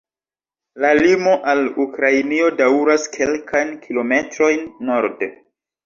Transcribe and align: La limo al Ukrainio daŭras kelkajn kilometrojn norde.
La 0.85 0.93
limo 0.99 1.33
al 1.51 1.61
Ukrainio 1.85 2.49
daŭras 2.63 3.07
kelkajn 3.19 3.73
kilometrojn 3.87 4.69
norde. 4.93 5.35